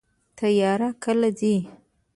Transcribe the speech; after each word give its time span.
تیاره 0.37 0.87
کله 1.03 1.29
ځي؟ 1.39 1.55